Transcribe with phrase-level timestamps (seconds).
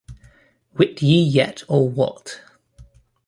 [0.73, 2.41] Wit ye yet, or what?